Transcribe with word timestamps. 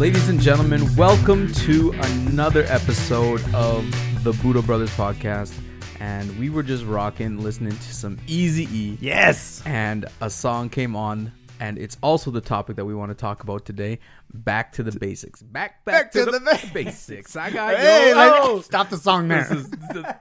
Ladies 0.00 0.30
and 0.30 0.40
gentlemen, 0.40 0.96
welcome 0.96 1.52
to 1.52 1.92
another 1.92 2.64
episode 2.68 3.42
of 3.52 3.84
the 4.24 4.32
Budo 4.32 4.64
Brothers 4.64 4.88
podcast. 4.96 5.52
And 6.00 6.38
we 6.38 6.48
were 6.48 6.62
just 6.62 6.86
rocking, 6.86 7.44
listening 7.44 7.76
to 7.76 7.94
some 7.94 8.16
Easy 8.26 8.64
E. 8.74 8.96
Yes. 8.98 9.62
And 9.66 10.06
a 10.22 10.30
song 10.30 10.70
came 10.70 10.96
on, 10.96 11.32
and 11.60 11.78
it's 11.78 11.96
also 12.02 12.30
the 12.30 12.40
topic 12.40 12.76
that 12.76 12.84
we 12.84 12.94
want 12.94 13.10
to 13.10 13.14
talk 13.14 13.42
about 13.42 13.64
today. 13.64 13.98
Back 14.32 14.72
to 14.72 14.82
the 14.82 14.92
basics. 14.98 15.42
Back, 15.42 15.84
back, 15.84 16.10
to, 16.12 16.24
the, 16.24 16.40
ba- 16.40 16.58
basics. 16.72 17.36
I 17.36 17.50
got 17.50 17.76
Hey, 17.76 18.14
let- 18.14 18.64
stop 18.64 18.88
the 18.90 18.96
song 18.96 19.28
there. 19.28 19.42
This 19.44 19.58
is 19.58 19.70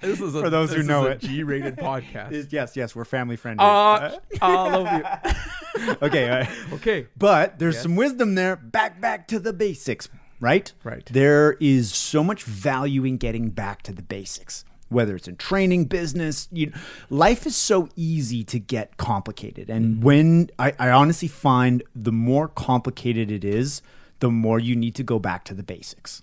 this 0.01 0.19
is 0.21 0.35
a, 0.35 0.41
For 0.41 0.49
those 0.49 0.73
who 0.73 0.83
know 0.83 1.05
it. 1.05 1.19
G-rated 1.21 1.77
podcast. 1.77 2.51
yes, 2.51 2.75
yes, 2.75 2.95
we're 2.95 3.05
family 3.05 3.35
friendly. 3.35 3.63
Uh, 3.65 4.17
all 4.41 4.75
over 4.75 4.97
you. 5.77 5.95
okay, 6.01 6.29
uh, 6.29 6.45
Okay. 6.75 7.07
but 7.17 7.57
there's 7.59 7.75
Yes. 7.75 7.83
some 7.83 7.95
wisdom 7.95 8.35
there. 8.35 8.55
Back, 8.55 8.99
back 8.99 9.27
to 9.29 9.39
the 9.39 9.53
basics, 9.53 10.09
right? 10.39 10.71
Right. 10.83 11.05
There 11.05 11.53
is 11.59 11.93
so 11.93 12.23
much 12.23 12.43
value 12.43 13.05
in 13.05 13.17
getting 13.17 13.49
back 13.49 13.81
to 13.83 13.93
the 13.93 14.01
basics. 14.03 14.65
Whether 14.89 15.15
it's 15.15 15.27
in 15.27 15.37
training, 15.37 15.85
business, 15.85 16.47
you 16.51 16.73
life 17.09 17.45
is 17.45 17.55
so 17.55 17.89
easy 17.95 18.43
to 18.45 18.59
get 18.59 18.97
complicated. 18.97 19.69
And 19.69 20.03
when 20.03 20.49
I, 20.57 20.73
I 20.79 20.89
honestly 20.89 21.27
find 21.27 21.83
the 21.95 22.11
more 22.11 22.47
complicated 22.47 23.31
it 23.31 23.45
is, 23.45 23.81
the 24.19 24.31
more 24.31 24.59
you 24.59 24.75
need 24.75 24.95
to 24.95 25.03
go 25.03 25.19
back 25.19 25.45
to 25.45 25.53
the 25.53 25.63
basics. 25.63 26.21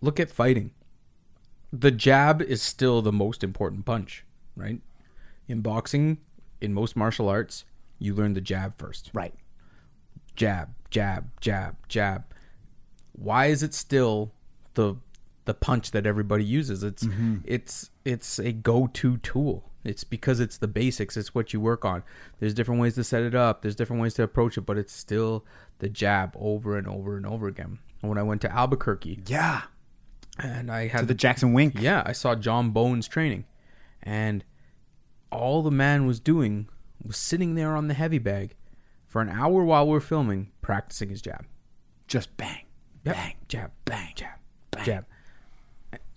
look 0.00 0.18
at 0.20 0.30
fighting. 0.30 0.70
The 1.72 1.90
jab 1.90 2.40
is 2.40 2.62
still 2.62 3.02
the 3.02 3.12
most 3.12 3.42
important 3.42 3.84
punch, 3.84 4.24
right? 4.56 4.80
In 5.48 5.60
boxing, 5.60 6.18
in 6.60 6.72
most 6.72 6.96
martial 6.96 7.28
arts, 7.28 7.64
you 7.98 8.14
learn 8.14 8.34
the 8.34 8.40
jab 8.40 8.78
first. 8.78 9.10
Right. 9.12 9.34
Jab, 10.36 10.74
jab, 10.90 11.30
jab, 11.40 11.76
jab. 11.88 12.24
Why 13.12 13.46
is 13.46 13.62
it 13.62 13.74
still 13.74 14.32
the 14.74 14.96
the 15.44 15.54
punch 15.54 15.90
that 15.92 16.06
everybody 16.06 16.44
uses? 16.44 16.82
It's 16.82 17.04
mm-hmm. 17.04 17.36
it's 17.44 17.90
it's 18.04 18.38
a 18.38 18.52
go-to 18.52 19.18
tool. 19.18 19.70
It's 19.84 20.04
because 20.04 20.40
it's 20.40 20.56
the 20.56 20.68
basics. 20.68 21.16
It's 21.16 21.34
what 21.34 21.52
you 21.52 21.60
work 21.60 21.84
on. 21.84 22.02
There's 22.40 22.54
different 22.54 22.80
ways 22.80 22.94
to 22.94 23.04
set 23.04 23.22
it 23.22 23.34
up. 23.34 23.60
There's 23.60 23.76
different 23.76 24.00
ways 24.00 24.14
to 24.14 24.22
approach 24.22 24.56
it, 24.56 24.62
but 24.62 24.78
it's 24.78 24.94
still 24.94 25.44
the 25.78 25.90
jab 25.90 26.32
over 26.38 26.78
and 26.78 26.88
over 26.88 27.16
and 27.18 27.26
over 27.26 27.46
again. 27.48 27.78
And 28.00 28.08
when 28.08 28.16
I 28.16 28.22
went 28.22 28.40
to 28.42 28.50
Albuquerque 28.52 29.22
Yeah. 29.26 29.62
and 30.38 30.70
I 30.70 30.88
had 30.88 31.00
To 31.00 31.06
the 31.06 31.14
Jackson 31.14 31.52
Wink. 31.52 31.74
yeah, 31.78 32.02
I 32.06 32.12
saw 32.12 32.34
Jon 32.34 32.70
Bones 32.70 33.06
training, 33.06 33.44
and 34.02 34.42
all 35.30 35.62
the 35.62 35.70
man 35.70 36.06
was 36.06 36.18
doing 36.18 36.68
was 37.02 37.18
sitting 37.18 37.54
there 37.54 37.76
on 37.76 37.88
the 37.88 37.94
heavy 37.94 38.18
bag 38.18 38.54
for 39.06 39.20
an 39.20 39.28
hour 39.28 39.62
while 39.64 39.86
we're 39.86 40.00
filming, 40.00 40.50
practicing 40.62 41.10
his 41.10 41.20
jab. 41.20 41.44
Just 42.06 42.34
bang. 42.38 42.64
Yep. 43.04 43.14
Bang. 43.16 43.34
jab, 43.48 43.70
bang, 43.84 44.12
jab, 44.14 44.38
jab. 44.84 45.04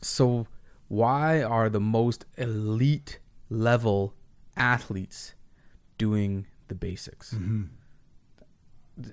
So, 0.02 0.48
why 0.88 1.42
are 1.42 1.70
the 1.70 1.80
most 1.80 2.26
elite 2.38 3.20
level 3.50 4.14
athletes 4.56 5.34
doing 5.98 6.48
the 6.68 6.76
basics? 6.76 7.34
Mm-hmm. 7.34 7.64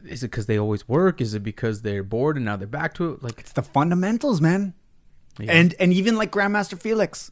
Is 0.08 0.22
it 0.22 0.30
because 0.30 0.46
they 0.46 0.58
always 0.58 0.88
work? 0.88 1.20
Is 1.20 1.34
it 1.34 1.42
because 1.42 1.82
they're 1.82 2.02
bored 2.02 2.36
and 2.36 2.44
now 2.44 2.56
they're 2.56 2.66
back 2.66 2.94
to 2.94 3.12
it? 3.12 3.22
Like, 3.22 3.40
It's 3.40 3.52
the 3.52 3.62
fundamentals, 3.62 4.40
man. 4.40 4.74
Yeah. 5.38 5.52
And 5.52 5.74
and 5.78 5.92
even 5.92 6.16
like 6.16 6.30
Grandmaster 6.30 6.80
Felix, 6.80 7.30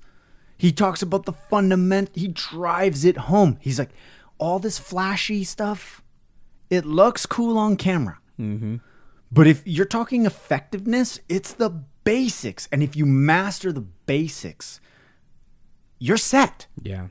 he 0.59 0.73
talks 0.73 1.03
about 1.03 1.25
the 1.25 1.33
fundament. 1.33 2.11
He 2.15 2.29
drives 2.29 3.05
it 3.05 3.17
home. 3.17 3.59
He's 3.61 3.79
like, 3.79 3.91
all 4.39 4.59
this 4.59 4.79
flashy 4.79 5.45
stuff, 5.45 6.03
it 6.69 6.85
looks 6.85 7.27
cool 7.27 7.57
on 7.57 7.77
camera. 7.77 8.19
mm-hmm. 8.39 8.77
But 9.31 9.47
if 9.47 9.63
you're 9.65 9.87
talking 9.87 10.27
effectiveness, 10.27 11.19
it's 11.29 11.55
the 11.55 11.85
basics. 12.05 12.69
And 12.73 12.83
if 12.83 12.97
you 12.97 13.07
master 13.07 13.73
the 13.73 13.81
basics, 13.83 14.81
you're 15.99 16.17
set. 16.17 16.67
Yeah. 16.83 17.09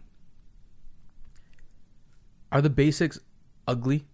Are 2.52 2.62
the 2.62 2.70
basics 2.70 3.20
ugly? 3.68 4.06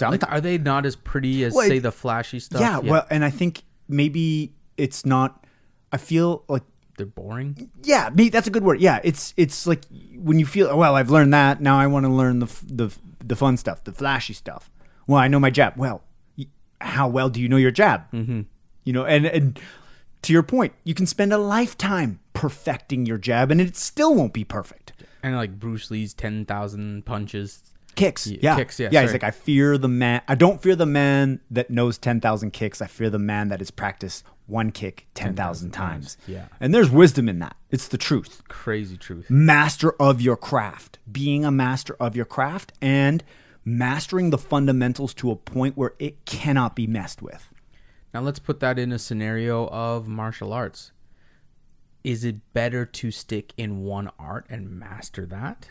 Like, 0.00 0.30
are 0.30 0.40
they 0.40 0.56
not 0.56 0.86
as 0.86 0.96
pretty 0.96 1.44
as 1.44 1.52
Well, 1.52 1.68
say 1.68 1.76
it- 1.76 1.80
the 1.82 1.92
flashy 1.92 2.38
stuff? 2.40 2.60
yeah, 2.60 2.78
well, 2.78 3.06
and 3.10 3.22
I 3.24 3.28
think 3.30 3.62
maybe 3.88 4.54
it's 4.78 5.04
not. 5.04 5.44
I 5.92 5.98
feel 5.98 6.44
like 6.48 6.62
they're 6.96 7.04
boring. 7.06 7.70
yeah, 7.82 8.08
me 8.14 8.30
that's 8.30 8.46
a 8.46 8.50
good 8.50 8.62
word. 8.64 8.80
Yeah, 8.80 9.00
it's 9.04 9.34
it's 9.36 9.66
like 9.66 9.82
when 10.16 10.38
you 10.38 10.46
feel 10.46 10.74
well, 10.76 10.94
I've 10.96 11.10
learned 11.10 11.34
that. 11.34 11.60
Now 11.60 11.78
I 11.78 11.86
want 11.86 12.06
to 12.06 12.10
learn 12.12 12.38
the 12.38 12.46
the 12.66 12.90
the 13.22 13.36
fun 13.36 13.58
stuff, 13.58 13.84
the 13.84 13.92
flashy 13.92 14.32
stuff. 14.32 14.70
Well, 15.06 15.18
I 15.18 15.28
know 15.28 15.38
my 15.40 15.50
jab. 15.50 15.74
Well, 15.76 16.02
how 16.80 17.08
well 17.08 17.28
do 17.28 17.40
you 17.42 17.48
know 17.48 17.56
your 17.58 17.70
jab? 17.72 18.10
Mm-hmm. 18.12 18.42
You 18.84 18.92
know, 18.92 19.04
and 19.04 19.26
and 19.26 19.60
to 20.22 20.32
your 20.32 20.42
point, 20.42 20.72
you 20.84 20.94
can 20.94 21.06
spend 21.06 21.32
a 21.32 21.38
lifetime 21.38 22.20
perfecting 22.32 23.06
your 23.06 23.18
jab, 23.18 23.50
and 23.50 23.60
it 23.60 23.76
still 23.76 24.14
won't 24.14 24.32
be 24.32 24.44
perfect. 24.44 24.92
And 25.22 25.36
like 25.36 25.58
Bruce 25.58 25.90
Lee's 25.90 26.14
ten 26.14 26.44
thousand 26.44 27.04
punches. 27.04 27.62
Kicks, 27.96 28.26
Yeah, 28.26 28.38
yeah, 28.40 28.56
kicks, 28.56 28.78
yeah, 28.80 28.88
yeah. 28.92 29.02
He's 29.02 29.12
like, 29.12 29.24
I 29.24 29.32
fear 29.32 29.76
the 29.76 29.88
man. 29.88 30.22
I 30.28 30.34
don't 30.36 30.62
fear 30.62 30.76
the 30.76 30.86
man 30.86 31.40
that 31.50 31.70
knows 31.70 31.98
ten 31.98 32.20
thousand 32.20 32.52
kicks. 32.52 32.80
I 32.80 32.86
fear 32.86 33.10
the 33.10 33.18
man 33.18 33.48
that 33.48 33.58
has 33.58 33.70
practiced 33.70 34.24
one 34.46 34.70
kick 34.70 35.06
ten 35.12 35.34
thousand 35.34 35.72
times. 35.72 36.16
Yeah. 36.26 36.46
and 36.60 36.72
there's 36.72 36.88
wisdom 36.88 37.28
in 37.28 37.40
that. 37.40 37.56
It's 37.70 37.88
the 37.88 37.98
truth. 37.98 38.42
Crazy 38.48 38.96
truth. 38.96 39.28
master 39.28 39.92
of 40.00 40.20
your 40.22 40.36
craft, 40.36 40.98
being 41.10 41.44
a 41.44 41.50
master 41.50 41.96
of 42.00 42.16
your 42.16 42.24
craft, 42.24 42.72
and 42.80 43.22
mastering 43.64 44.30
the 44.30 44.38
fundamentals 44.38 45.12
to 45.14 45.30
a 45.30 45.36
point 45.36 45.76
where 45.76 45.94
it 45.98 46.24
cannot 46.24 46.74
be 46.74 46.86
messed 46.86 47.20
with. 47.20 47.49
Now 48.12 48.20
let's 48.20 48.38
put 48.38 48.60
that 48.60 48.78
in 48.78 48.92
a 48.92 48.98
scenario 48.98 49.68
of 49.68 50.08
martial 50.08 50.52
arts. 50.52 50.92
Is 52.02 52.24
it 52.24 52.52
better 52.52 52.84
to 52.86 53.10
stick 53.10 53.52
in 53.56 53.84
one 53.84 54.10
art 54.18 54.46
and 54.48 54.70
master 54.70 55.26
that? 55.26 55.68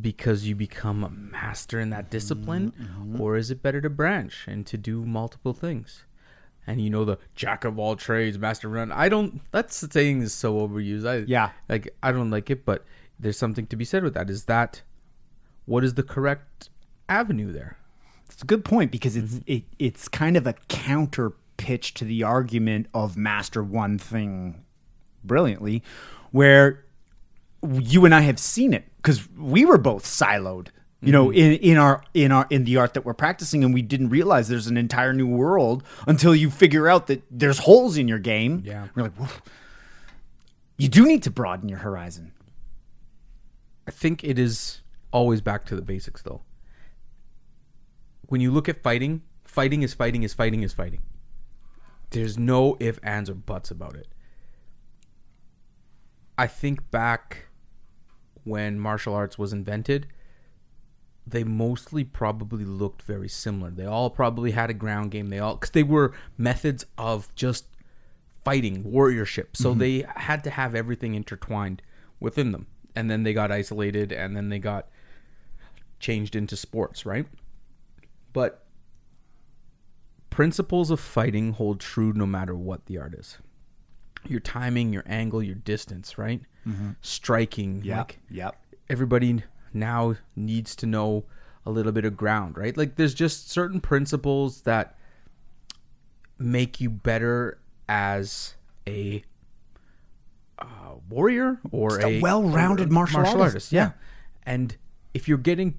Because 0.00 0.46
you 0.48 0.54
become 0.54 1.04
a 1.04 1.10
master 1.10 1.78
in 1.78 1.90
that 1.90 2.10
discipline? 2.10 2.72
Mm-hmm. 2.80 3.20
Or 3.20 3.36
is 3.36 3.50
it 3.50 3.62
better 3.62 3.80
to 3.82 3.90
branch 3.90 4.44
and 4.48 4.66
to 4.66 4.76
do 4.76 5.04
multiple 5.04 5.52
things? 5.52 6.04
And 6.66 6.80
you 6.80 6.90
know 6.90 7.04
the 7.04 7.18
jack 7.34 7.64
of 7.64 7.78
all 7.78 7.96
trades, 7.96 8.38
master 8.38 8.68
run. 8.68 8.90
I 8.92 9.08
don't 9.08 9.40
that's 9.52 9.80
the 9.80 9.90
saying 9.90 10.22
is 10.22 10.32
so 10.32 10.66
overused. 10.66 11.06
I 11.08 11.24
Yeah. 11.28 11.50
like 11.68 11.94
I 12.02 12.12
don't 12.12 12.30
like 12.30 12.50
it, 12.50 12.64
but 12.64 12.84
there's 13.18 13.36
something 13.38 13.66
to 13.66 13.76
be 13.76 13.84
said 13.84 14.02
with 14.02 14.14
that. 14.14 14.30
Is 14.30 14.44
that 14.44 14.82
what 15.66 15.84
is 15.84 15.94
the 15.94 16.02
correct 16.02 16.70
avenue 17.08 17.52
there? 17.52 17.78
It's 18.32 18.42
a 18.42 18.46
good 18.46 18.64
point 18.64 18.90
because 18.90 19.16
it's 19.16 19.34
mm-hmm. 19.34 19.52
it, 19.52 19.64
it's 19.78 20.08
kind 20.08 20.36
of 20.36 20.46
a 20.46 20.54
counter 20.68 21.32
pitch 21.56 21.94
to 21.94 22.04
the 22.04 22.22
argument 22.22 22.86
of 22.94 23.16
master 23.16 23.62
one 23.62 23.98
thing 23.98 24.64
brilliantly, 25.24 25.82
where 26.30 26.84
you 27.62 28.04
and 28.04 28.14
I 28.14 28.22
have 28.22 28.38
seen 28.38 28.74
it 28.74 28.84
because 28.96 29.28
we 29.30 29.64
were 29.64 29.78
both 29.78 30.04
siloed. 30.04 30.68
You 31.04 31.10
know, 31.10 31.28
mm-hmm. 31.28 31.38
in, 31.38 31.52
in 31.54 31.78
our 31.78 32.04
in 32.14 32.30
our 32.30 32.46
in 32.48 32.62
the 32.62 32.76
art 32.76 32.94
that 32.94 33.04
we're 33.04 33.12
practicing, 33.12 33.64
and 33.64 33.74
we 33.74 33.82
didn't 33.82 34.10
realize 34.10 34.48
there's 34.48 34.68
an 34.68 34.76
entire 34.76 35.12
new 35.12 35.26
world 35.26 35.82
until 36.06 36.32
you 36.32 36.48
figure 36.48 36.88
out 36.88 37.08
that 37.08 37.24
there's 37.28 37.58
holes 37.58 37.96
in 37.96 38.06
your 38.06 38.20
game. 38.20 38.62
Yeah. 38.64 38.86
we're 38.94 39.02
like, 39.04 39.18
"Woof." 39.18 39.42
you 40.78 40.88
do 40.88 41.04
need 41.04 41.24
to 41.24 41.30
broaden 41.30 41.68
your 41.68 41.78
horizon. 41.78 42.32
I 43.86 43.90
think 43.90 44.22
it 44.22 44.38
is 44.38 44.80
always 45.12 45.40
back 45.40 45.64
to 45.66 45.76
the 45.76 45.82
basics 45.82 46.22
though. 46.22 46.42
When 48.26 48.40
you 48.40 48.50
look 48.50 48.68
at 48.68 48.82
fighting, 48.82 49.22
fighting 49.44 49.82
is 49.82 49.94
fighting 49.94 50.22
is 50.22 50.34
fighting 50.34 50.62
is 50.62 50.72
fighting. 50.72 51.02
There's 52.10 52.38
no 52.38 52.76
if, 52.78 52.98
ands, 53.02 53.30
or 53.30 53.34
buts 53.34 53.70
about 53.70 53.96
it. 53.96 54.08
I 56.36 56.46
think 56.46 56.90
back 56.90 57.46
when 58.44 58.78
martial 58.78 59.14
arts 59.14 59.38
was 59.38 59.52
invented, 59.52 60.06
they 61.26 61.44
mostly 61.44 62.04
probably 62.04 62.64
looked 62.64 63.02
very 63.02 63.28
similar. 63.28 63.70
They 63.70 63.86
all 63.86 64.10
probably 64.10 64.50
had 64.50 64.70
a 64.70 64.74
ground 64.74 65.10
game. 65.10 65.28
They 65.28 65.38
all 65.38 65.54
because 65.54 65.70
they 65.70 65.82
were 65.82 66.12
methods 66.36 66.84
of 66.98 67.32
just 67.34 67.66
fighting 68.44 68.84
warriorship. 68.84 69.48
So 69.56 69.70
mm-hmm. 69.70 69.78
they 69.78 70.04
had 70.16 70.42
to 70.44 70.50
have 70.50 70.74
everything 70.74 71.14
intertwined 71.14 71.82
within 72.18 72.52
them. 72.52 72.66
And 72.94 73.10
then 73.10 73.22
they 73.22 73.32
got 73.32 73.52
isolated 73.52 74.12
and 74.12 74.36
then 74.36 74.48
they 74.48 74.58
got 74.58 74.88
changed 76.00 76.34
into 76.34 76.56
sports, 76.56 77.06
right? 77.06 77.26
But 78.32 78.64
principles 80.30 80.90
of 80.90 80.98
fighting 80.98 81.52
hold 81.52 81.80
true 81.80 82.12
no 82.12 82.26
matter 82.26 82.54
what 82.54 82.86
the 82.86 82.98
art 82.98 83.14
is. 83.14 83.38
Your 84.26 84.40
timing, 84.40 84.92
your 84.92 85.02
angle, 85.06 85.42
your 85.42 85.56
distance, 85.56 86.16
right? 86.16 86.40
Striking, 87.00 87.82
like 87.82 88.20
yep. 88.30 88.56
everybody 88.88 89.42
now 89.74 90.14
needs 90.36 90.76
to 90.76 90.86
know 90.86 91.24
a 91.66 91.70
little 91.70 91.92
bit 91.92 92.04
of 92.04 92.16
ground, 92.16 92.56
right? 92.56 92.76
Like 92.76 92.94
there's 92.96 93.14
just 93.14 93.50
certain 93.50 93.80
principles 93.80 94.62
that 94.62 94.96
make 96.38 96.80
you 96.80 96.88
better 96.88 97.58
as 97.88 98.54
a 98.88 99.24
uh, 100.58 100.94
warrior 101.08 101.58
or 101.70 101.98
a 102.00 102.18
a 102.18 102.20
well-rounded 102.20 102.88
a 102.88 102.92
martial 102.92 103.26
artist, 103.26 103.72
Yeah. 103.72 103.82
yeah. 103.82 103.90
And 104.44 104.76
if 105.14 105.28
you're 105.28 105.38
getting 105.38 105.78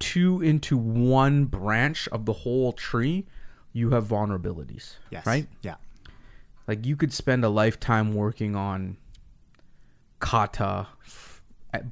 too 0.00 0.42
into 0.42 0.76
one 0.76 1.44
branch 1.44 2.08
of 2.08 2.24
the 2.24 2.32
whole 2.32 2.72
tree, 2.72 3.26
you 3.72 3.90
have 3.90 4.06
vulnerabilities. 4.06 4.96
Yes. 5.10 5.24
Right? 5.24 5.46
Yeah. 5.62 5.76
Like 6.66 6.84
you 6.84 6.96
could 6.96 7.12
spend 7.12 7.44
a 7.44 7.48
lifetime 7.48 8.14
working 8.14 8.56
on 8.56 8.96
kata, 10.18 10.88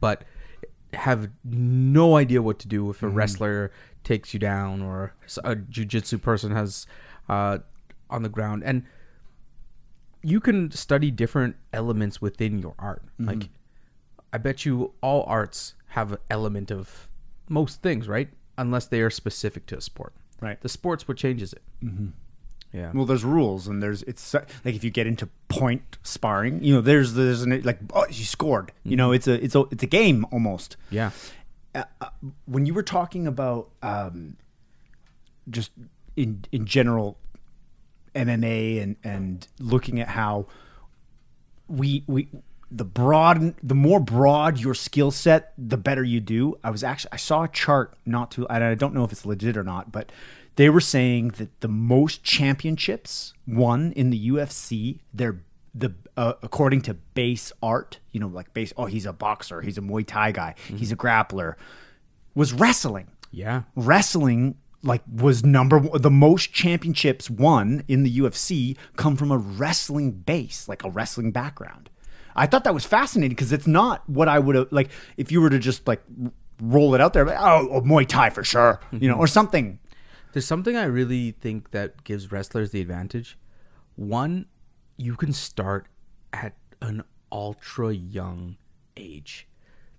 but 0.00 0.24
have 0.92 1.30
no 1.44 2.16
idea 2.16 2.42
what 2.42 2.58
to 2.60 2.68
do 2.68 2.90
if 2.90 3.02
a 3.02 3.08
wrestler 3.08 3.70
takes 4.04 4.32
you 4.32 4.40
down 4.40 4.80
or 4.82 5.14
a 5.44 5.54
jujitsu 5.54 6.20
person 6.20 6.52
has 6.52 6.86
uh, 7.28 7.58
on 8.08 8.22
the 8.22 8.28
ground. 8.28 8.62
And 8.64 8.84
you 10.22 10.40
can 10.40 10.70
study 10.70 11.10
different 11.10 11.56
elements 11.72 12.20
within 12.20 12.58
your 12.58 12.74
art. 12.78 13.02
Like, 13.18 13.48
I 14.32 14.38
bet 14.38 14.64
you 14.64 14.92
all 15.02 15.24
arts 15.26 15.74
have 15.88 16.12
an 16.12 16.18
element 16.30 16.70
of 16.70 17.07
most 17.48 17.82
things, 17.82 18.08
right? 18.08 18.28
Unless 18.56 18.86
they 18.86 19.00
are 19.00 19.10
specific 19.10 19.66
to 19.66 19.76
a 19.76 19.80
sport. 19.80 20.12
Right. 20.40 20.60
The 20.60 20.68
sport's 20.68 21.06
what 21.08 21.16
changes 21.16 21.52
it. 21.52 21.62
Mm-hmm. 21.82 22.08
Yeah. 22.72 22.92
Well, 22.92 23.06
there's 23.06 23.24
rules, 23.24 23.66
and 23.66 23.82
there's 23.82 24.02
it's 24.02 24.34
like 24.34 24.46
if 24.64 24.84
you 24.84 24.90
get 24.90 25.06
into 25.06 25.28
point 25.48 25.96
sparring, 26.02 26.62
you 26.62 26.74
know, 26.74 26.80
there's 26.82 27.14
there's 27.14 27.42
an, 27.42 27.62
like 27.62 27.78
oh 27.94 28.04
you 28.10 28.24
scored, 28.24 28.72
you 28.84 28.94
know, 28.94 29.10
it's 29.12 29.26
a 29.26 29.42
it's 29.42 29.54
a 29.54 29.64
it's 29.70 29.82
a 29.82 29.86
game 29.86 30.26
almost. 30.30 30.76
yeah. 30.90 31.10
Uh, 31.74 31.84
uh, 32.00 32.08
when 32.46 32.66
you 32.66 32.74
were 32.74 32.82
talking 32.82 33.26
about 33.26 33.70
um, 33.82 34.36
just 35.50 35.70
in 36.16 36.44
in 36.52 36.66
general 36.66 37.16
MMA 38.14 38.82
and 38.82 38.96
and 39.02 39.48
looking 39.58 40.00
at 40.00 40.08
how 40.08 40.46
we 41.68 42.04
we 42.06 42.28
the 42.70 42.84
broad 42.84 43.54
the 43.62 43.74
more 43.74 43.98
broad 44.00 44.58
your 44.58 44.74
skill 44.74 45.10
set 45.10 45.52
the 45.56 45.76
better 45.78 46.04
you 46.04 46.20
do 46.20 46.58
i 46.62 46.70
was 46.70 46.84
actually 46.84 47.10
i 47.12 47.16
saw 47.16 47.44
a 47.44 47.48
chart 47.48 47.94
not 48.04 48.30
too 48.30 48.46
and 48.48 48.62
i 48.62 48.74
don't 48.74 48.92
know 48.94 49.04
if 49.04 49.12
it's 49.12 49.24
legit 49.24 49.56
or 49.56 49.64
not 49.64 49.90
but 49.90 50.12
they 50.56 50.68
were 50.68 50.80
saying 50.80 51.28
that 51.38 51.60
the 51.60 51.68
most 51.68 52.22
championships 52.22 53.32
won 53.46 53.92
in 53.92 54.10
the 54.10 54.28
ufc 54.30 54.98
they're 55.14 55.40
the 55.74 55.94
uh, 56.16 56.32
according 56.42 56.80
to 56.82 56.92
base 57.14 57.52
art 57.62 58.00
you 58.12 58.20
know 58.20 58.26
like 58.26 58.52
base 58.52 58.72
oh 58.76 58.86
he's 58.86 59.06
a 59.06 59.12
boxer 59.12 59.60
he's 59.62 59.78
a 59.78 59.80
muay 59.82 60.04
thai 60.06 60.32
guy 60.32 60.54
he's 60.76 60.90
a 60.92 60.96
grappler 60.96 61.54
was 62.34 62.52
wrestling 62.52 63.08
Yeah. 63.30 63.62
wrestling 63.76 64.56
like 64.82 65.02
was 65.12 65.44
number 65.44 65.78
one, 65.78 66.00
the 66.02 66.10
most 66.10 66.52
championships 66.52 67.28
won 67.28 67.82
in 67.88 68.04
the 68.04 68.18
UFC 68.20 68.76
come 68.96 69.16
from 69.16 69.32
a 69.32 69.36
wrestling 69.36 70.12
base, 70.12 70.68
like 70.68 70.84
a 70.84 70.88
wrestling 70.90 71.32
background. 71.32 71.90
I 72.38 72.46
thought 72.46 72.64
that 72.64 72.74
was 72.74 72.84
fascinating 72.84 73.34
because 73.34 73.52
it's 73.52 73.66
not 73.66 74.08
what 74.08 74.28
I 74.28 74.38
would 74.38 74.54
have 74.54 74.72
like 74.72 74.90
if 75.16 75.32
you 75.32 75.40
were 75.40 75.50
to 75.50 75.58
just 75.58 75.86
like 75.86 76.02
roll 76.62 76.94
it 76.94 77.00
out 77.00 77.12
there. 77.12 77.24
Like, 77.24 77.38
oh, 77.38 77.68
oh, 77.70 77.80
Muay 77.82 78.06
Thai 78.06 78.30
for 78.30 78.44
sure, 78.44 78.80
you 78.92 79.08
know, 79.08 79.14
mm-hmm. 79.14 79.20
or 79.20 79.26
something. 79.26 79.78
There's 80.32 80.46
something 80.46 80.76
I 80.76 80.84
really 80.84 81.32
think 81.32 81.72
that 81.72 82.04
gives 82.04 82.30
wrestlers 82.30 82.70
the 82.70 82.80
advantage. 82.80 83.38
One, 83.96 84.46
you 84.96 85.16
can 85.16 85.32
start 85.32 85.86
at 86.32 86.54
an 86.80 87.02
ultra 87.32 87.92
young 87.92 88.56
age. 88.96 89.48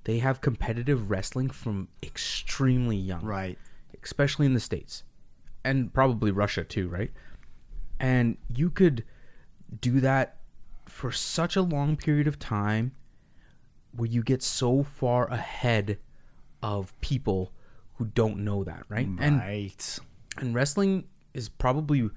They 0.05 0.19
have 0.19 0.41
competitive 0.41 1.09
wrestling 1.09 1.49
from 1.49 1.89
extremely 2.01 2.95
young. 2.95 3.23
Right. 3.23 3.57
Especially 4.03 4.45
in 4.45 4.53
the 4.53 4.59
States. 4.59 5.03
And 5.63 5.93
probably 5.93 6.31
Russia 6.31 6.63
too, 6.63 6.87
right? 6.87 7.11
And 7.99 8.37
you 8.47 8.69
could 8.69 9.03
do 9.81 9.99
that 9.99 10.37
for 10.89 11.11
such 11.11 11.55
a 11.55 11.61
long 11.61 11.95
period 11.95 12.27
of 12.27 12.37
time 12.39 12.91
where 13.95 14.07
you 14.09 14.21
get 14.23 14.41
so 14.43 14.83
far 14.83 15.27
ahead 15.31 15.97
of 16.61 16.99
people 17.01 17.51
who 17.95 18.05
don't 18.05 18.37
know 18.37 18.63
that, 18.63 18.83
right? 18.89 19.07
And 19.19 19.39
right. 19.39 19.99
and 20.37 20.53
wrestling 20.53 21.05
is 21.33 21.49
probably 21.49 22.09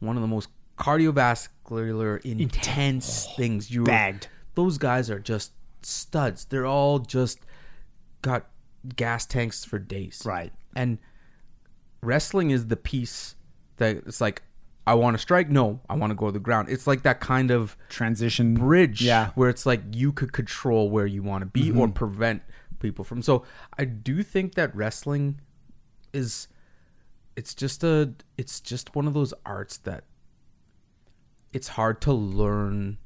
one 0.00 0.16
of 0.16 0.22
the 0.22 0.28
most 0.28 0.48
cardiovascular 0.78 2.20
intense 2.24 3.26
oh, 3.30 3.34
things 3.36 3.70
you 3.70 3.84
Bagged. 3.84 4.28
those 4.54 4.76
guys 4.78 5.08
are 5.10 5.18
just 5.18 5.52
studs 5.82 6.44
they're 6.46 6.66
all 6.66 6.98
just 6.98 7.38
got 8.22 8.46
gas 8.94 9.24
tanks 9.24 9.64
for 9.64 9.78
days 9.78 10.22
Right. 10.24 10.52
and 10.74 10.98
wrestling 12.02 12.50
is 12.50 12.66
the 12.66 12.76
piece 12.76 13.36
that 13.78 13.96
it's 14.06 14.20
like 14.20 14.42
i 14.86 14.94
want 14.94 15.14
to 15.14 15.18
strike? 15.18 15.48
No. 15.50 15.80
I 15.88 15.94
want 15.96 16.10
to 16.12 16.14
go 16.14 16.26
to 16.26 16.32
the 16.32 16.38
ground. 16.38 16.68
It's 16.68 16.86
like 16.86 17.02
that 17.02 17.20
kind 17.20 17.50
of 17.50 17.76
Transition. 17.88 18.54
bridge 18.54 19.02
Yeah. 19.02 19.30
where 19.34 19.48
it's 19.48 19.66
like 19.66 19.82
you 19.92 20.12
could 20.12 20.32
control 20.32 20.90
where 20.90 21.06
you 21.06 21.22
want 21.22 21.42
to 21.42 21.46
be 21.46 21.70
or 21.70 21.86
mm-hmm. 21.86 21.92
prevent 21.92 22.42
people 22.78 23.04
from 23.04 23.22
so 23.22 23.42
i 23.78 23.86
do 23.86 24.22
think 24.22 24.54
that 24.54 24.74
wrestling 24.76 25.40
is 26.12 26.46
it's 27.34 27.54
just 27.54 27.82
a 27.82 28.12
it's 28.36 28.60
just 28.60 28.94
one 28.94 29.06
of 29.06 29.14
those 29.14 29.32
arts 29.46 29.78
that 29.78 30.04
it's 31.52 31.68
hard 31.68 32.00
to 32.02 32.12
learn 32.12 32.98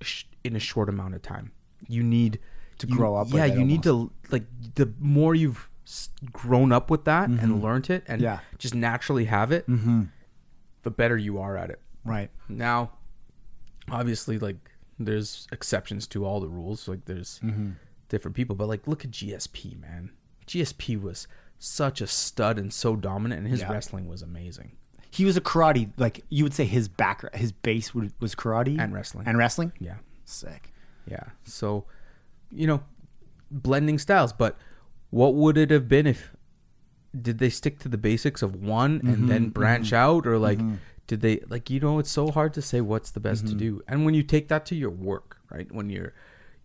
sh- 0.00 0.24
in 0.42 0.56
a 0.56 0.58
short 0.58 0.88
amount 0.88 1.14
of 1.14 1.22
time. 1.22 1.52
You 1.86 2.02
need 2.02 2.40
To 2.78 2.88
you- 2.88 2.96
grow 2.96 3.14
up 3.16 3.28
with 3.28 3.36
yeah 3.36 3.46
you 3.46 3.64
need 3.64 3.82
to 3.84 4.10
like 4.30 4.44
the 4.74 4.92
more 4.98 5.34
you've 5.34 5.68
grown 6.32 6.72
up 6.72 6.90
with 6.90 7.04
that 7.04 7.28
and 7.28 7.38
mm-hmm. 7.40 7.62
learned 7.62 7.88
it 7.90 8.04
and 8.08 8.20
Yeah. 8.20 8.40
just 8.58 8.74
naturally 8.74 9.24
have 9.26 9.52
it 9.52 9.66
mm-hmm. 9.68 10.02
The 10.88 10.94
better 10.94 11.16
you 11.18 11.38
are 11.38 11.56
at 11.56 11.68
it 11.68 11.80
Right. 12.04 12.30
now, 12.48 12.92
obviously, 13.90 14.38
like 14.38 14.56
there's 14.98 15.46
exceptions 15.52 16.06
to 16.08 16.24
all 16.24 16.40
the 16.40 16.48
rules. 16.48 16.88
Like 16.88 17.04
there's 17.04 17.40
mm-hmm. 17.44 17.72
different 18.08 18.34
people, 18.34 18.56
but 18.56 18.68
like 18.68 18.86
look 18.86 19.04
at 19.04 19.10
GSP, 19.10 19.78
man. 19.78 20.10
GSP 20.46 20.98
was 21.00 21.28
such 21.58 22.00
a 22.00 22.06
stud 22.06 22.58
and 22.58 22.72
so 22.72 22.96
dominant, 22.96 23.40
and 23.42 23.50
his 23.50 23.60
Yeah. 23.60 23.70
wrestling 23.72 24.08
was 24.08 24.22
amazing. 24.22 24.72
He 25.10 25.24
was 25.26 25.36
a 25.36 25.40
karate, 25.42 25.90
like 25.98 26.24
you 26.30 26.44
would 26.44 26.54
say 26.54 26.64
his 26.64 26.88
back, 26.88 27.34
his 27.34 27.52
base 27.52 27.94
was 27.94 28.34
karate 28.34 28.78
And 28.78 28.94
wrestling. 28.94 29.26
and 29.26 29.36
wrestling. 29.36 29.72
Yeah, 29.78 29.96
Sick. 30.24 30.72
yeah. 31.06 31.24
So, 31.44 31.84
you 32.50 32.66
know, 32.66 32.82
blending 33.50 33.98
styles. 33.98 34.32
But 34.32 34.56
what 35.10 35.34
would 35.34 35.56
it 35.58 35.70
have 35.70 35.88
been 35.88 36.06
if 36.06 36.32
did 37.22 37.38
they 37.38 37.50
stick 37.50 37.78
to 37.80 37.88
the 37.88 37.98
basics 37.98 38.42
of 38.42 38.56
one 38.56 39.00
and 39.04 39.16
mm-hmm, 39.16 39.26
then 39.26 39.42
mm-hmm, 39.44 39.50
branch 39.50 39.92
out, 39.92 40.26
or 40.26 40.38
like 40.38 40.58
mm-hmm. 40.58 40.76
did 41.06 41.20
they 41.20 41.40
like 41.48 41.70
you 41.70 41.80
know 41.80 41.98
it's 41.98 42.10
so 42.10 42.30
hard 42.30 42.54
to 42.54 42.62
say 42.62 42.80
what's 42.80 43.10
the 43.10 43.20
best 43.20 43.46
to 43.46 43.54
do. 43.54 43.82
And 43.88 44.04
when 44.04 44.14
you 44.14 44.22
take 44.22 44.48
that 44.48 44.66
to 44.66 44.74
your 44.74 44.90
work, 44.90 45.38
right? 45.50 45.70
When 45.72 45.90
your 45.90 46.14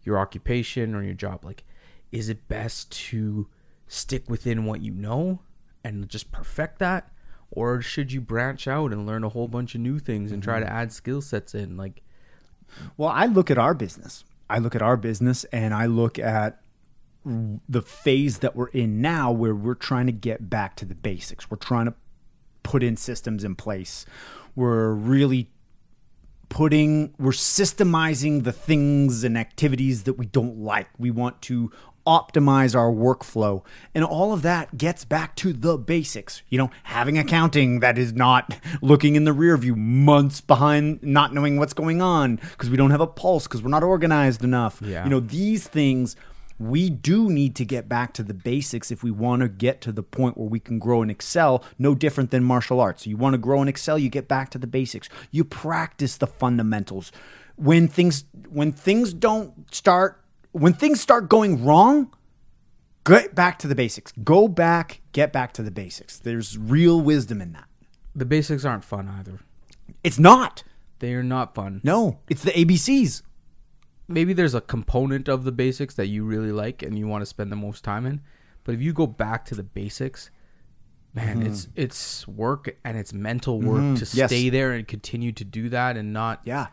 your 0.03 0.19
occupation 0.19 0.95
or 0.95 1.03
your 1.03 1.13
job, 1.13 1.45
like, 1.45 1.63
is 2.11 2.29
it 2.29 2.47
best 2.47 2.91
to 2.91 3.47
stick 3.87 4.29
within 4.29 4.65
what 4.65 4.81
you 4.81 4.91
know 4.91 5.39
and 5.83 6.07
just 6.09 6.31
perfect 6.31 6.79
that? 6.79 7.09
Or 7.51 7.81
should 7.81 8.11
you 8.11 8.19
branch 8.19 8.67
out 8.67 8.91
and 8.91 9.05
learn 9.05 9.23
a 9.23 9.29
whole 9.29 9.47
bunch 9.47 9.75
of 9.75 9.81
new 9.81 9.99
things 9.99 10.31
and 10.31 10.41
try 10.41 10.59
to 10.59 10.69
add 10.69 10.91
skill 10.91 11.21
sets 11.21 11.53
in? 11.53 11.77
Like, 11.77 12.01
Well, 12.97 13.09
I 13.09 13.27
look 13.27 13.51
at 13.51 13.59
our 13.59 13.75
business. 13.75 14.23
I 14.49 14.57
look 14.57 14.75
at 14.75 14.81
our 14.81 14.97
business 14.97 15.43
and 15.45 15.73
I 15.73 15.85
look 15.85 16.17
at 16.17 16.62
the 17.25 17.81
phase 17.81 18.39
that 18.39 18.55
we're 18.55 18.67
in 18.67 19.01
now 19.01 19.31
where 19.31 19.55
we're 19.55 19.75
trying 19.75 20.07
to 20.07 20.11
get 20.11 20.49
back 20.49 20.75
to 20.77 20.85
the 20.85 20.95
basics. 20.95 21.49
We're 21.49 21.57
trying 21.57 21.85
to 21.85 21.93
put 22.63 22.83
in 22.83 22.97
systems 22.97 23.43
in 23.43 23.55
place. 23.55 24.05
We're 24.55 24.91
really 24.91 25.49
putting 26.49 27.13
we're 27.17 27.31
systemizing 27.31 28.43
the 28.43 28.51
things 28.51 29.23
and 29.23 29.37
activities 29.37 30.03
that 30.03 30.13
we 30.13 30.25
don't 30.25 30.59
like. 30.59 30.87
We 30.99 31.09
want 31.11 31.41
to 31.43 31.71
optimize 32.05 32.75
our 32.75 32.91
workflow. 32.91 33.63
And 33.95 34.03
all 34.03 34.33
of 34.33 34.41
that 34.41 34.77
gets 34.77 35.05
back 35.05 35.35
to 35.37 35.53
the 35.53 35.77
basics. 35.77 36.41
You 36.49 36.57
know, 36.57 36.69
having 36.83 37.17
accounting 37.17 37.79
that 37.79 37.97
is 37.97 38.13
not 38.13 38.57
looking 38.81 39.15
in 39.15 39.23
the 39.23 39.33
rear 39.33 39.55
view 39.57 39.75
months 39.75 40.41
behind 40.41 41.01
not 41.01 41.33
knowing 41.33 41.57
what's 41.57 41.73
going 41.73 42.01
on 42.01 42.35
because 42.35 42.69
we 42.69 42.77
don't 42.77 42.91
have 42.91 43.01
a 43.01 43.07
pulse 43.07 43.47
because 43.47 43.63
we're 43.63 43.69
not 43.69 43.83
organized 43.83 44.43
enough. 44.43 44.81
Yeah. 44.81 45.05
You 45.05 45.09
know, 45.09 45.19
these 45.21 45.67
things 45.67 46.15
we 46.69 46.89
do 46.89 47.29
need 47.29 47.55
to 47.55 47.65
get 47.65 47.89
back 47.89 48.13
to 48.13 48.23
the 48.23 48.33
basics 48.33 48.91
if 48.91 49.03
we 49.03 49.11
want 49.11 49.41
to 49.41 49.47
get 49.47 49.81
to 49.81 49.91
the 49.91 50.03
point 50.03 50.37
where 50.37 50.47
we 50.47 50.59
can 50.59 50.79
grow 50.79 51.01
and 51.01 51.11
excel, 51.11 51.63
no 51.77 51.95
different 51.95 52.31
than 52.31 52.43
martial 52.43 52.79
arts. 52.79 53.05
You 53.05 53.17
want 53.17 53.33
to 53.33 53.37
grow 53.37 53.59
and 53.59 53.69
excel, 53.69 53.97
you 53.99 54.09
get 54.09 54.27
back 54.27 54.49
to 54.51 54.57
the 54.57 54.67
basics. 54.67 55.09
You 55.31 55.43
practice 55.43 56.17
the 56.17 56.27
fundamentals. 56.27 57.11
When 57.55 57.87
things 57.87 58.25
when 58.49 58.71
things 58.71 59.13
don't 59.13 59.73
start 59.73 60.21
when 60.51 60.73
things 60.73 61.01
start 61.01 61.29
going 61.29 61.63
wrong, 61.63 62.13
get 63.05 63.35
back 63.35 63.59
to 63.59 63.67
the 63.67 63.75
basics. 63.75 64.11
Go 64.23 64.47
back, 64.47 65.01
get 65.11 65.31
back 65.33 65.53
to 65.53 65.63
the 65.63 65.71
basics. 65.71 66.17
There's 66.19 66.57
real 66.57 67.01
wisdom 67.01 67.41
in 67.41 67.53
that. 67.53 67.67
the 68.15 68.25
basics 68.25 68.65
aren't 68.65 68.83
fun 68.85 69.07
either. 69.09 69.39
It's 70.03 70.19
not. 70.19 70.63
They 70.99 71.13
are 71.13 71.23
not 71.23 71.55
fun. 71.55 71.81
No, 71.83 72.19
it's 72.29 72.43
the 72.43 72.51
ABCs. 72.51 73.23
Maybe 74.07 74.33
there's 74.33 74.53
a 74.53 74.61
component 74.61 75.27
of 75.27 75.43
the 75.43 75.51
basics 75.51 75.95
that 75.95 76.07
you 76.07 76.23
really 76.23 76.51
like 76.51 76.83
and 76.83 76.97
you 76.97 77.07
want 77.07 77.21
to 77.21 77.25
spend 77.25 77.51
the 77.51 77.55
most 77.55 77.83
time 77.83 78.05
in. 78.05 78.21
But 78.63 78.75
if 78.75 78.81
you 78.81 78.93
go 78.93 79.07
back 79.07 79.45
to 79.45 79.55
the 79.55 79.63
basics, 79.63 80.29
man, 81.13 81.39
mm-hmm. 81.39 81.47
it's 81.51 81.67
it's 81.75 82.27
work 82.27 82.75
and 82.83 82.97
it's 82.97 83.13
mental 83.13 83.59
work 83.61 83.81
mm-hmm. 83.81 83.95
to 83.95 84.17
Yes. 84.17 84.29
stay 84.29 84.49
there 84.49 84.71
and 84.71 84.87
continue 84.87 85.31
to 85.33 85.43
do 85.43 85.69
that 85.69 85.97
and 85.97 86.13
not 86.13 86.41
Yeah. 86.45 86.67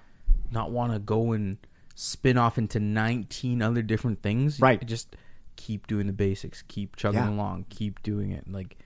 not 0.50 0.70
want 0.70 0.92
to 0.92 0.98
go 0.98 1.32
and 1.32 1.58
spin 1.94 2.38
off 2.38 2.56
into 2.58 2.80
19 2.80 3.60
other 3.60 3.82
different 3.82 4.22
things. 4.22 4.60
Right. 4.60 4.84
Just 4.86 5.16
keep 5.56 5.86
doing 5.86 6.06
the 6.06 6.12
basics, 6.12 6.62
keep 6.68 6.96
chugging 6.96 7.20
Yeah. 7.20 7.30
along, 7.30 7.66
keep 7.68 8.02
doing 8.02 8.30
it. 8.30 8.50
Like, 8.50 8.78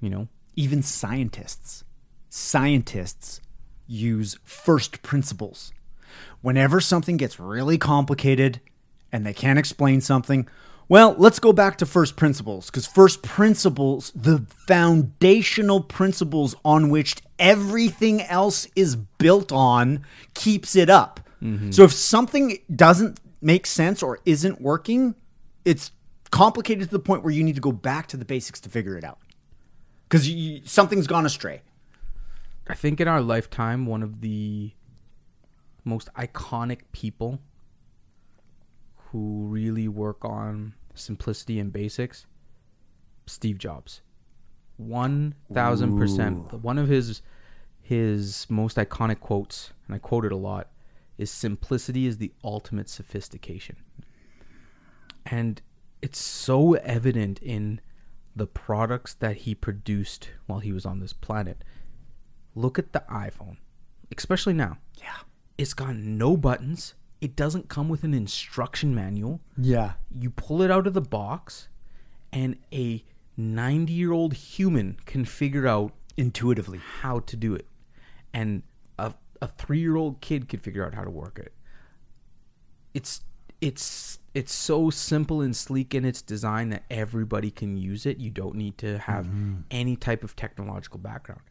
you 0.00 0.10
know, 0.10 0.28
Even 0.56 0.82
scientists 0.82 1.84
scientists 2.30 3.40
use 3.86 4.38
first 4.44 5.02
principles. 5.02 5.72
Whenever 6.42 6.80
something 6.80 7.16
gets 7.16 7.38
really 7.38 7.78
complicated 7.78 8.60
and 9.12 9.26
they 9.26 9.34
can't 9.34 9.58
explain 9.58 10.00
something, 10.00 10.48
well, 10.88 11.14
let's 11.18 11.38
go 11.38 11.52
back 11.52 11.78
to 11.78 11.86
first 11.86 12.16
principles 12.16 12.66
because 12.66 12.86
first 12.86 13.22
principles, 13.22 14.10
the 14.14 14.44
foundational 14.66 15.80
principles 15.80 16.56
on 16.64 16.90
which 16.90 17.16
everything 17.38 18.22
else 18.22 18.66
is 18.74 18.96
built 18.96 19.52
on, 19.52 20.04
keeps 20.34 20.74
it 20.74 20.90
up. 20.90 21.20
Mm-hmm. 21.42 21.70
So 21.70 21.84
if 21.84 21.92
something 21.92 22.58
doesn't 22.74 23.20
make 23.40 23.66
sense 23.66 24.02
or 24.02 24.18
isn't 24.26 24.60
working, 24.60 25.14
it's 25.64 25.92
complicated 26.30 26.84
to 26.88 26.90
the 26.90 26.98
point 26.98 27.22
where 27.22 27.32
you 27.32 27.44
need 27.44 27.54
to 27.54 27.60
go 27.60 27.72
back 27.72 28.08
to 28.08 28.16
the 28.16 28.24
basics 28.24 28.60
to 28.60 28.68
figure 28.68 28.96
it 28.96 29.04
out 29.04 29.18
because 30.08 30.28
something's 30.64 31.06
gone 31.06 31.24
astray. 31.24 31.62
I 32.68 32.74
think 32.74 33.00
in 33.00 33.08
our 33.08 33.20
lifetime, 33.20 33.86
one 33.86 34.02
of 34.02 34.20
the 34.20 34.72
most 35.84 36.08
iconic 36.14 36.80
people 36.92 37.40
who 38.96 39.46
really 39.46 39.88
work 39.88 40.24
on 40.24 40.74
simplicity 40.94 41.58
and 41.58 41.72
basics, 41.72 42.26
Steve 43.26 43.58
Jobs. 43.58 44.02
One 44.76 45.34
thousand 45.52 45.98
percent. 45.98 46.52
One 46.52 46.78
of 46.78 46.88
his 46.88 47.22
his 47.82 48.46
most 48.48 48.76
iconic 48.76 49.20
quotes, 49.20 49.72
and 49.86 49.94
I 49.94 49.98
quote 49.98 50.24
it 50.24 50.32
a 50.32 50.36
lot, 50.36 50.70
is 51.18 51.30
simplicity 51.30 52.06
is 52.06 52.18
the 52.18 52.32
ultimate 52.44 52.88
sophistication. 52.88 53.76
And 55.26 55.60
it's 56.00 56.18
so 56.18 56.74
evident 56.74 57.40
in 57.40 57.80
the 58.34 58.46
products 58.46 59.14
that 59.14 59.38
he 59.38 59.54
produced 59.54 60.30
while 60.46 60.60
he 60.60 60.72
was 60.72 60.86
on 60.86 61.00
this 61.00 61.12
planet. 61.12 61.62
Look 62.54 62.78
at 62.78 62.92
the 62.92 63.02
iPhone, 63.10 63.56
especially 64.16 64.54
now. 64.54 64.78
Yeah. 64.98 65.16
It's 65.60 65.74
got 65.74 65.94
no 65.94 66.38
buttons. 66.38 66.94
It 67.20 67.36
doesn't 67.36 67.68
come 67.68 67.90
with 67.90 68.02
an 68.02 68.14
instruction 68.14 68.94
manual. 68.94 69.42
Yeah. 69.58 69.92
You 70.10 70.30
pull 70.30 70.62
it 70.62 70.70
out 70.70 70.86
of 70.86 70.94
the 70.94 71.02
box, 71.02 71.68
and 72.32 72.56
a 72.72 73.04
90 73.36 73.92
year 73.92 74.10
old 74.10 74.32
human 74.32 74.96
can 75.04 75.26
figure 75.26 75.66
out 75.66 75.92
Intuitively. 76.16 76.78
how 77.02 77.18
to 77.20 77.36
do 77.36 77.54
it. 77.54 77.66
And 78.32 78.62
a, 78.98 79.12
a 79.42 79.48
three 79.48 79.80
year 79.80 79.96
old 79.96 80.22
kid 80.22 80.48
could 80.48 80.62
figure 80.62 80.82
out 80.82 80.94
how 80.94 81.04
to 81.04 81.10
work 81.10 81.38
it. 81.38 81.52
It's 82.94 83.20
it's 83.60 84.18
it's 84.32 84.54
so 84.54 84.88
simple 84.88 85.42
and 85.42 85.54
sleek 85.54 85.94
in 85.94 86.06
its 86.06 86.22
design 86.22 86.70
that 86.70 86.84
everybody 86.90 87.50
can 87.50 87.76
use 87.76 88.06
it. 88.06 88.16
You 88.16 88.30
don't 88.30 88.54
need 88.54 88.78
to 88.78 88.96
have 88.96 89.26
mm-hmm. 89.26 89.56
any 89.70 89.94
type 89.94 90.24
of 90.24 90.36
technological 90.36 90.98
background. 90.98 91.42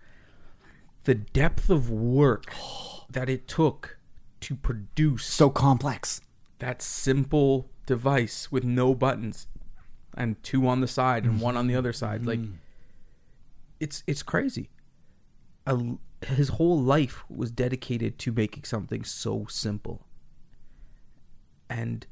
The 1.04 1.14
depth 1.14 1.70
of 1.70 1.92
work 1.92 2.52
that 3.12 3.30
it 3.30 3.48
took 3.48 3.99
to 4.42 4.56
produce 4.56 5.26
So 5.26 5.50
complex. 5.50 6.22
that 6.60 6.82
simple 6.82 7.70
device 7.86 8.52
with 8.52 8.64
no 8.64 8.94
buttons 8.94 9.48
and 10.16 10.42
two 10.44 10.68
on 10.68 10.82
the 10.82 10.88
side 10.88 11.24
and 11.24 11.40
one 11.40 11.56
on 11.56 11.68
the 11.68 11.76
other 11.76 11.94
side 11.94 12.26
like 12.26 12.40
mm-hmm. 12.40 12.56
it's 13.80 14.04
it's 14.08 14.24
crazy. 14.24 14.70
A, 15.66 15.98
his 16.26 16.50
whole 16.50 16.80
life 16.80 17.24
was 17.30 17.52
dedicated 17.52 18.18
to 18.20 18.32
making 18.32 18.64
something 18.64 19.04
so 19.04 19.46
simple. 19.50 20.06
And 21.70 22.06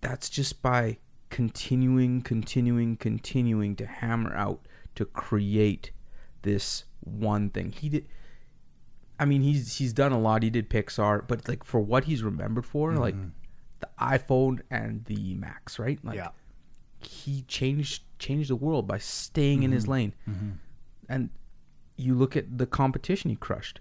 that's 0.00 0.28
just 0.28 0.60
by 0.62 0.98
continuing 1.30 2.20
continuing 2.22 2.96
continuing 2.96 3.76
to 3.76 3.86
hammer 3.86 4.34
out 4.34 4.66
to 4.94 5.04
create 5.04 5.90
this 6.42 6.84
one 7.00 7.50
thing. 7.50 7.72
He 7.72 7.88
did 7.88 8.06
I 9.18 9.24
mean, 9.24 9.42
he's 9.42 9.76
he's 9.76 9.92
done 9.92 10.12
a 10.12 10.18
lot. 10.18 10.42
He 10.42 10.50
did 10.50 10.68
Pixar, 10.68 11.26
but 11.26 11.48
like 11.48 11.64
for 11.64 11.80
what 11.80 12.04
he's 12.04 12.22
remembered 12.22 12.66
for, 12.66 12.90
mm-hmm. 12.90 13.00
like 13.00 13.14
the 13.80 13.88
iPhone 14.00 14.60
and 14.70 15.04
the 15.06 15.34
Macs, 15.34 15.78
right? 15.78 15.98
Like 16.04 16.16
Yeah. 16.16 16.28
he 17.00 17.42
changed 17.42 18.02
changed 18.18 18.50
the 18.50 18.56
world 18.56 18.86
by 18.86 18.98
staying 18.98 19.62
in 19.62 19.72
his 19.72 19.84
mm-hmm. 19.84 19.92
lane. 19.92 20.14
Mm-hmm. 20.28 20.50
And 21.08 21.30
you 21.96 22.14
look 22.14 22.36
at 22.36 22.58
the 22.58 22.66
competition 22.66 23.30
he 23.30 23.36
crushed. 23.36 23.80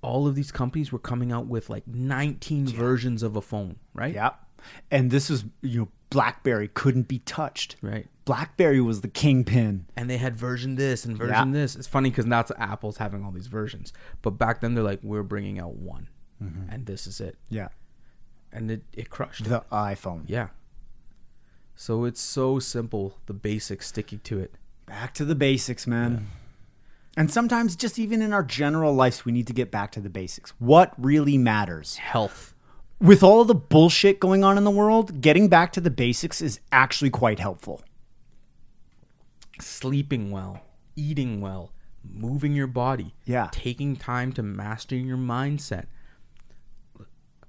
All 0.00 0.26
of 0.26 0.34
these 0.34 0.50
companies 0.50 0.90
were 0.90 0.98
coming 0.98 1.30
out 1.30 1.46
with 1.46 1.70
like 1.70 1.86
19 1.86 2.66
versions 2.66 3.22
of 3.22 3.36
a 3.36 3.42
phone, 3.42 3.76
right? 3.94 4.14
Yeah. 4.14 4.32
And 4.90 5.10
this 5.10 5.30
is, 5.30 5.44
you 5.60 5.80
know, 5.80 5.88
BlackBerry 6.10 6.68
couldn't 6.68 7.08
be 7.08 7.20
touched. 7.20 7.76
Right. 7.82 8.06
BlackBerry 8.24 8.80
was 8.80 9.00
the 9.00 9.08
kingpin. 9.08 9.86
and 9.96 10.08
they 10.08 10.16
had 10.18 10.36
version 10.36 10.76
this 10.76 11.04
and 11.04 11.16
version 11.16 11.48
Yeah. 11.48 11.52
this. 11.60 11.74
It's 11.76 11.86
funny 11.88 12.10
because 12.10 12.26
now 12.26 12.40
it's 12.40 12.52
Apple's 12.56 12.96
having 12.98 13.24
all 13.24 13.32
these 13.32 13.48
versions, 13.48 13.92
but 14.22 14.32
back 14.32 14.60
then 14.60 14.74
they're 14.74 14.84
like, 14.84 15.00
we're 15.02 15.22
bringing 15.24 15.58
out 15.58 15.74
one, 15.74 16.08
mm-hmm. 16.42 16.70
and 16.70 16.86
this 16.86 17.06
is 17.06 17.20
it, 17.20 17.36
Yeah. 17.50 17.68
and 18.52 18.70
it 18.70 18.82
it 18.92 19.10
crushed. 19.10 19.44
The 19.44 19.64
iPhone. 19.72 20.22
yeah. 20.26 20.48
So 21.74 22.04
it's 22.04 22.20
so 22.20 22.58
simple, 22.58 23.18
the 23.26 23.32
basics, 23.32 23.88
sticking 23.88 24.20
to 24.20 24.38
it. 24.38 24.54
Back 24.86 25.14
to 25.14 25.24
the 25.24 25.34
basics, 25.34 25.86
man. 25.86 26.26
And 27.16 27.30
sometimes 27.30 27.76
just 27.76 27.98
even 27.98 28.22
in 28.22 28.32
our 28.32 28.42
general 28.42 28.94
lives, 28.94 29.24
we 29.24 29.32
need 29.32 29.46
to 29.48 29.52
get 29.52 29.70
back 29.70 29.90
to 29.92 30.00
the 30.00 30.10
basics. 30.10 30.52
What 30.58 30.92
really 30.96 31.36
matters? 31.38 31.96
Health. 31.96 32.54
With 33.00 33.22
all 33.22 33.44
the 33.44 33.54
bullshit 33.54 34.20
going 34.20 34.44
on 34.44 34.56
in 34.56 34.64
the 34.64 34.70
world, 34.70 35.20
getting 35.20 35.48
back 35.48 35.72
to 35.72 35.80
the 35.80 35.90
basics 35.90 36.40
is 36.40 36.60
actually 36.70 37.10
quite 37.10 37.38
helpful. 37.38 37.82
Sleeping 39.62 40.30
well, 40.30 40.62
eating 40.96 41.40
well, 41.40 41.72
moving 42.04 42.52
your 42.54 42.66
body, 42.66 43.14
Yeah. 43.24 43.48
taking 43.52 43.96
time 43.96 44.32
to 44.32 44.42
master 44.42 44.96
your 44.96 45.16
mindset, 45.16 45.86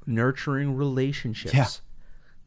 nurturing 0.05 0.75
relationships. 0.75 1.53
Yeah. 1.53 1.67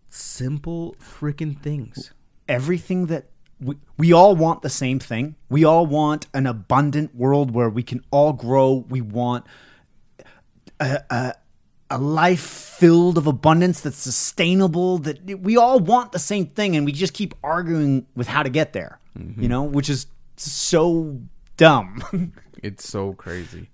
Simple 0.09 0.95
freaking 1.01 1.59
things. 1.61 2.13
everything 2.49 3.07
that 3.07 3.27
we, 3.61 3.75
we 3.99 4.13
all 4.13 4.37
want 4.37 4.63
the 4.63 4.69
same 4.69 5.01
thing. 5.01 5.35
We 5.49 5.65
all 5.65 5.85
want 5.85 6.27
an 6.33 6.47
abundant 6.47 7.15
world 7.15 7.51
where 7.51 7.69
we 7.69 7.83
can 7.83 8.05
all 8.13 8.33
grow. 8.33 8.85
We 8.89 9.01
want 9.01 9.45
a, 10.79 11.03
a, 11.11 11.35
a 11.91 11.99
life 11.99 12.39
filled 12.78 13.18
of 13.18 13.26
abundance 13.26 13.80
that's 13.80 13.97
sustainable. 13.99 14.99
That 14.99 15.25
we 15.40 15.56
all 15.56 15.78
want 15.80 16.12
the 16.12 16.18
same 16.18 16.47
thing, 16.47 16.76
and 16.76 16.85
we 16.87 16.92
just 16.92 17.14
keep 17.14 17.35
arguing 17.42 18.06
with 18.14 18.28
how 18.28 18.42
to 18.42 18.50
get 18.50 18.73
there. 18.73 18.99
Mm-hmm. 19.18 19.42
You 19.42 19.49
know, 19.49 19.62
which 19.62 19.88
is 19.88 20.06
so 20.37 21.21
dumb. 21.56 22.33
It's 22.62 22.88
so 22.88 23.12
crazy. 23.12 23.68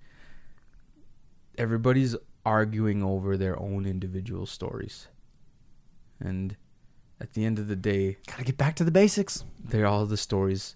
Everybody's 1.57 2.15
arguing 2.45 3.01
over 3.01 3.37
their 3.37 3.57
own 3.59 3.85
individual 3.85 4.45
stories. 4.45 5.07
And 6.19 6.55
at 7.21 7.33
the 7.33 7.45
end 7.45 7.59
of 7.59 7.67
the 7.67 7.75
day, 7.75 8.17
Gotta 8.27 8.43
get 8.43 8.57
back 8.57 8.75
to 8.75 8.83
the 8.83 8.91
basics. 8.91 9.45
they're 9.63 9.85
all 9.87 10.05
the 10.05 10.17
stories. 10.17 10.75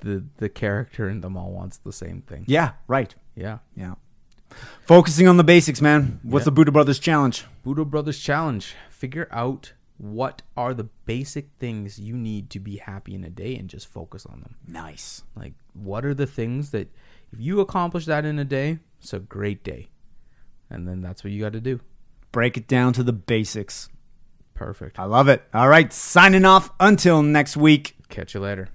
The 0.00 0.24
the 0.36 0.48
character 0.48 1.08
in 1.08 1.20
them 1.22 1.36
all 1.36 1.50
wants 1.50 1.78
the 1.78 1.92
same 1.92 2.22
thing. 2.22 2.44
Yeah, 2.46 2.72
right. 2.86 3.14
Yeah. 3.34 3.58
Yeah. 3.74 3.94
Focusing 4.86 5.28
on 5.28 5.36
the 5.36 5.44
basics, 5.44 5.80
man. 5.80 6.20
What's 6.22 6.44
the 6.44 6.52
Budo 6.52 6.72
Brothers 6.72 6.98
challenge? 6.98 7.44
Budo 7.64 7.88
Brothers 7.88 8.18
Challenge. 8.18 8.74
Figure 8.90 9.28
out 9.30 9.72
what 9.98 10.42
are 10.56 10.72
the 10.72 10.84
basic 11.04 11.48
things 11.58 11.98
you 11.98 12.16
need 12.16 12.50
to 12.50 12.60
be 12.60 12.76
happy 12.76 13.14
in 13.14 13.24
a 13.24 13.30
day 13.30 13.56
and 13.56 13.68
just 13.68 13.86
focus 13.86 14.24
on 14.24 14.40
them. 14.40 14.56
Nice. 14.66 15.22
Like, 15.36 15.54
what 15.74 16.04
are 16.04 16.14
the 16.14 16.26
things 16.26 16.70
that, 16.70 16.88
if 17.32 17.40
you 17.40 17.60
accomplish 17.60 18.06
that 18.06 18.24
in 18.24 18.38
a 18.38 18.44
day, 18.44 18.78
it's 19.00 19.12
a 19.12 19.18
great 19.18 19.62
day. 19.64 19.88
And 20.70 20.86
then 20.86 21.00
that's 21.00 21.24
what 21.24 21.32
you 21.32 21.42
got 21.42 21.52
to 21.52 21.60
do. 21.60 21.80
Break 22.32 22.56
it 22.56 22.68
down 22.68 22.92
to 22.94 23.02
the 23.02 23.12
basics. 23.12 23.88
Perfect. 24.54 24.98
I 24.98 25.04
love 25.04 25.28
it. 25.28 25.42
All 25.52 25.68
right, 25.68 25.92
signing 25.92 26.44
off 26.44 26.70
until 26.80 27.22
next 27.22 27.56
week. 27.56 27.96
Catch 28.08 28.34
you 28.34 28.40
later. 28.40 28.68